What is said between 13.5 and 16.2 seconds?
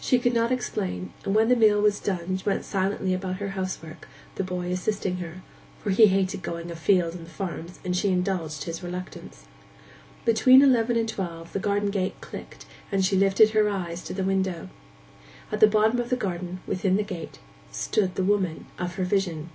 her eyes to the window. At the bottom of the